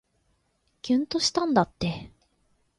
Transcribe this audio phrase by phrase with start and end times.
[0.81, 2.11] きゅんとしたんだって